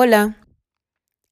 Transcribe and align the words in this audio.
Hola, 0.00 0.36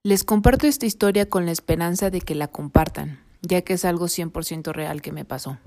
les 0.02 0.24
comparto 0.24 0.66
esta 0.66 0.86
historia 0.86 1.30
con 1.30 1.46
la 1.46 1.52
esperanza 1.52 2.10
de 2.10 2.20
que 2.20 2.34
la 2.34 2.48
compartan, 2.48 3.20
ya 3.40 3.62
que 3.62 3.74
es 3.74 3.84
algo 3.84 4.06
100% 4.06 4.72
real 4.72 5.02
que 5.02 5.12
me 5.12 5.24
pasó. 5.24 5.58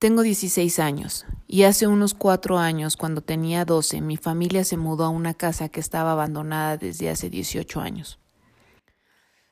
Tengo 0.00 0.22
16 0.22 0.80
años 0.80 1.24
y 1.46 1.62
hace 1.62 1.86
unos 1.86 2.14
cuatro 2.14 2.58
años, 2.58 2.96
cuando 2.96 3.20
tenía 3.20 3.64
12, 3.64 4.00
mi 4.00 4.16
familia 4.16 4.64
se 4.64 4.76
mudó 4.76 5.04
a 5.04 5.10
una 5.10 5.34
casa 5.34 5.68
que 5.68 5.78
estaba 5.78 6.10
abandonada 6.10 6.76
desde 6.78 7.10
hace 7.10 7.30
18 7.30 7.80
años. 7.80 8.18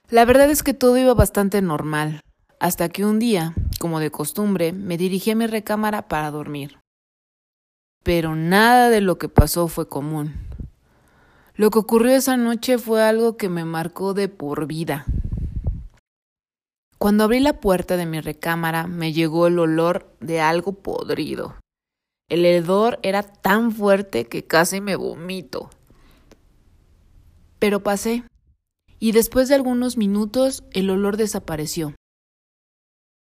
La 0.08 0.24
verdad 0.24 0.50
es 0.50 0.64
que 0.64 0.74
todo 0.74 0.98
iba 0.98 1.14
bastante 1.14 1.62
normal, 1.62 2.22
hasta 2.58 2.88
que 2.88 3.04
un 3.04 3.20
día, 3.20 3.54
como 3.78 4.00
de 4.00 4.10
costumbre, 4.10 4.72
me 4.72 4.98
dirigí 4.98 5.30
a 5.30 5.36
mi 5.36 5.46
recámara 5.46 6.08
para 6.08 6.32
dormir. 6.32 6.80
Pero 8.02 8.34
nada 8.34 8.90
de 8.90 9.00
lo 9.00 9.16
que 9.16 9.28
pasó 9.28 9.68
fue 9.68 9.88
común. 9.88 10.45
Lo 11.56 11.70
que 11.70 11.78
ocurrió 11.78 12.12
esa 12.14 12.36
noche 12.36 12.76
fue 12.76 13.02
algo 13.02 13.38
que 13.38 13.48
me 13.48 13.64
marcó 13.64 14.12
de 14.12 14.28
por 14.28 14.66
vida. 14.66 15.06
Cuando 16.98 17.24
abrí 17.24 17.40
la 17.40 17.60
puerta 17.60 17.96
de 17.96 18.04
mi 18.04 18.20
recámara 18.20 18.86
me 18.86 19.14
llegó 19.14 19.46
el 19.46 19.58
olor 19.58 20.14
de 20.20 20.42
algo 20.42 20.74
podrido. 20.74 21.56
El 22.28 22.44
hedor 22.44 22.98
era 23.02 23.22
tan 23.22 23.72
fuerte 23.72 24.26
que 24.26 24.44
casi 24.44 24.82
me 24.82 24.96
vomito. 24.96 25.70
Pero 27.58 27.82
pasé, 27.82 28.24
y 28.98 29.12
después 29.12 29.48
de 29.48 29.54
algunos 29.54 29.96
minutos 29.96 30.62
el 30.72 30.90
olor 30.90 31.16
desapareció. 31.16 31.94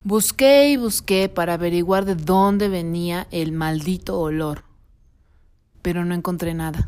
Busqué 0.04 0.70
y 0.70 0.78
busqué 0.78 1.28
para 1.28 1.54
averiguar 1.54 2.06
de 2.06 2.16
dónde 2.16 2.70
venía 2.70 3.28
el 3.32 3.52
maldito 3.52 4.20
olor, 4.20 4.64
pero 5.82 6.06
no 6.06 6.14
encontré 6.14 6.54
nada. 6.54 6.88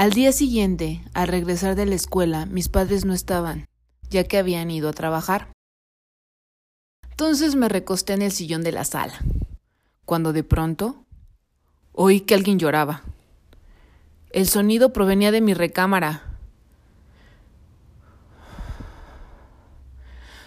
Al 0.00 0.12
día 0.12 0.32
siguiente, 0.32 1.02
al 1.12 1.28
regresar 1.28 1.76
de 1.76 1.84
la 1.84 1.94
escuela, 1.94 2.46
mis 2.46 2.70
padres 2.70 3.04
no 3.04 3.12
estaban, 3.12 3.68
ya 4.08 4.24
que 4.24 4.38
habían 4.38 4.70
ido 4.70 4.88
a 4.88 4.94
trabajar. 4.94 5.52
Entonces 7.10 7.54
me 7.54 7.68
recosté 7.68 8.14
en 8.14 8.22
el 8.22 8.32
sillón 8.32 8.62
de 8.62 8.72
la 8.72 8.86
sala, 8.86 9.20
cuando 10.06 10.32
de 10.32 10.42
pronto 10.42 11.04
oí 11.92 12.20
que 12.20 12.34
alguien 12.34 12.58
lloraba. 12.58 13.02
El 14.30 14.48
sonido 14.48 14.94
provenía 14.94 15.32
de 15.32 15.42
mi 15.42 15.52
recámara. 15.52 16.22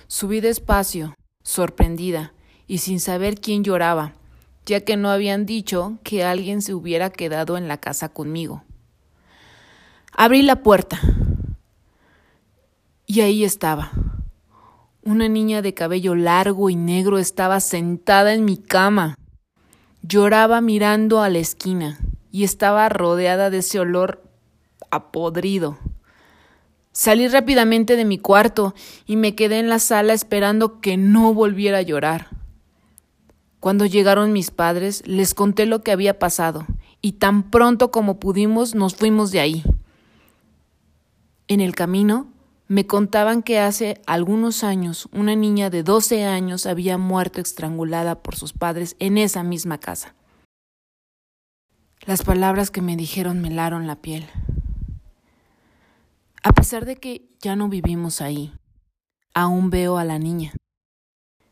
Subí 0.08 0.42
despacio, 0.42 1.14
sorprendida, 1.44 2.34
y 2.66 2.80
sin 2.80 3.00
saber 3.00 3.40
quién 3.40 3.64
lloraba, 3.64 4.16
ya 4.66 4.82
que 4.82 4.98
no 4.98 5.12
habían 5.12 5.46
dicho 5.46 6.00
que 6.02 6.24
alguien 6.24 6.64
se 6.64 6.74
hubiera 6.74 7.12
quedado 7.12 7.56
en 7.56 7.68
la 7.68 7.78
casa 7.78 8.10
conmigo. 8.10 8.64
Abrí 10.26 10.42
la 10.42 10.64
puerta 10.64 11.02
y 13.06 13.20
ahí 13.20 13.44
estaba. 13.44 13.92
Una 15.02 15.28
niña 15.28 15.62
de 15.62 15.74
cabello 15.74 16.16
largo 16.16 16.70
y 16.70 16.78
negro 16.78 17.18
estaba 17.18 17.60
sentada 17.60 18.34
en 18.34 18.46
mi 18.46 18.56
cama. 18.56 19.18
Lloraba 20.02 20.62
mirando 20.62 21.22
a 21.22 21.28
la 21.28 21.40
esquina 21.40 22.00
y 22.32 22.46
estaba 22.46 22.88
rodeada 22.88 23.50
de 23.50 23.58
ese 23.58 23.82
olor 23.82 24.24
apodrido. 24.92 25.78
Salí 26.94 27.28
rápidamente 27.28 27.98
de 27.98 28.06
mi 28.06 28.18
cuarto 28.18 28.74
y 29.06 29.18
me 29.18 29.36
quedé 29.36 29.60
en 29.60 29.68
la 29.68 29.80
sala 29.80 30.14
esperando 30.14 30.80
que 30.80 30.96
no 30.96 31.34
volviera 31.34 31.80
a 31.80 31.82
llorar. 31.82 32.30
Cuando 33.60 33.86
llegaron 33.86 34.32
mis 34.32 34.52
padres, 34.52 35.04
les 35.06 35.34
conté 35.34 35.66
lo 35.66 35.82
que 35.82 35.92
había 35.92 36.18
pasado 36.18 36.66
y 37.02 37.14
tan 37.14 37.52
pronto 37.52 37.92
como 37.92 38.22
pudimos 38.22 38.74
nos 38.74 38.96
fuimos 38.96 39.32
de 39.32 39.42
ahí. 39.42 39.64
En 41.48 41.60
el 41.60 41.76
camino 41.76 42.28
me 42.68 42.88
contaban 42.88 43.44
que 43.44 43.60
hace 43.60 44.02
algunos 44.06 44.64
años 44.64 45.10
una 45.12 45.36
niña 45.36 45.70
de 45.70 45.84
12 45.84 46.24
años 46.24 46.66
había 46.66 46.98
muerto 46.98 47.42
estrangulada 47.42 48.24
por 48.24 48.36
sus 48.36 48.54
padres 48.54 48.96
en 49.00 49.18
esa 49.18 49.44
misma 49.44 49.80
casa. 49.80 50.16
Las 52.06 52.24
palabras 52.24 52.72
que 52.72 52.82
me 52.82 52.96
dijeron 52.96 53.42
me 53.42 53.50
helaron 53.50 53.88
la 53.88 53.98
piel. 53.98 54.28
A 56.42 56.52
pesar 56.52 56.86
de 56.86 56.98
que 56.98 57.30
ya 57.42 57.56
no 57.56 57.70
vivimos 57.70 58.22
ahí, 58.22 58.54
aún 59.34 59.70
veo 59.70 59.98
a 59.98 60.04
la 60.04 60.20
niña. 60.20 60.54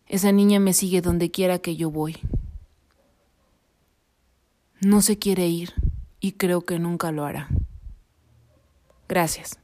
Esa 0.07 0.31
niña 0.33 0.59
me 0.59 0.73
sigue 0.73 1.01
donde 1.01 1.31
quiera 1.31 1.59
que 1.59 1.77
yo 1.77 1.89
voy. 1.89 2.17
No 4.81 5.01
se 5.01 5.17
quiere 5.17 5.47
ir 5.47 5.73
y 6.19 6.33
creo 6.33 6.61
que 6.61 6.79
nunca 6.79 7.11
lo 7.11 7.23
hará. 7.23 7.47
Gracias. 9.07 9.57